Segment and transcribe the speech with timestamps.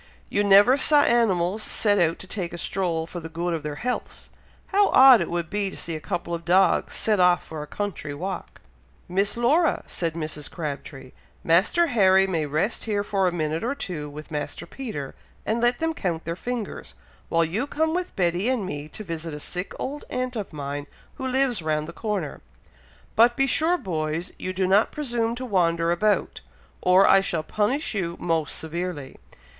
[0.29, 3.75] You never saw animals set out to take a stroll for the good of their
[3.75, 4.31] healths!
[4.69, 7.67] How odd it would be to see a couple of dogs set off for a
[7.67, 8.61] country walk!"
[9.07, 10.49] "Miss Laura!" said Mrs.
[10.49, 11.11] Crabtree,
[11.43, 15.13] "Master Harry may rest here for a minute or two with Master Peter,
[15.45, 16.95] and let them count their fingers,
[17.29, 20.87] while you come with Betty and me to visit a sick old aunt of mine
[21.17, 22.41] who lives round the corner;
[23.15, 26.41] but be sure, boys, you do not presume to wander about,
[26.81, 29.17] or I shall punish you most severely.